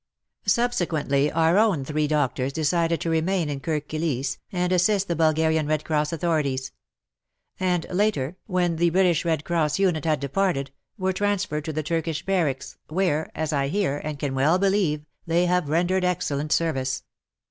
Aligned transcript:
Subsequently 0.47 1.31
our 1.31 1.59
own 1.59 1.85
three 1.85 2.07
doctors 2.07 2.51
decided 2.51 2.99
to 3.01 3.09
remain 3.11 3.49
in 3.49 3.59
Kirk 3.59 3.87
Kilisse 3.87 4.39
and 4.51 4.73
assist 4.73 5.07
the 5.07 5.15
Bul 5.15 5.31
garian 5.35 5.67
Red 5.69 5.85
Cross 5.85 6.11
authorities; 6.11 6.71
and 7.59 7.85
later, 7.87 8.35
when 8.47 8.77
the 8.77 8.89
British 8.89 9.23
Red 9.25 9.43
Cross 9.45 9.77
unit 9.77 10.05
had 10.05 10.19
departed, 10.19 10.71
were 10.97 11.13
transferred 11.13 11.65
to 11.65 11.73
the 11.73 11.83
Turkish 11.83 12.25
Barracks, 12.25 12.77
where, 12.89 13.29
as 13.35 13.53
I 13.53 13.67
hear, 13.67 13.97
and 13.99 14.17
can 14.17 14.33
well 14.33 14.57
believe, 14.57 15.05
they 15.27 15.45
have 15.45 15.69
rendered 15.69 16.03
excellent 16.03 16.51
service. 16.51 17.03